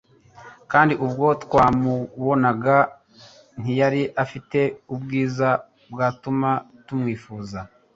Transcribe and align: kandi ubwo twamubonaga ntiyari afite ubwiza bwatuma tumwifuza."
kandi 0.71 0.93
ubwo 1.05 1.27
twamubonaga 1.43 2.77
ntiyari 3.61 4.03
afite 4.23 4.59
ubwiza 4.93 5.49
bwatuma 5.91 6.49
tumwifuza." 6.85 7.59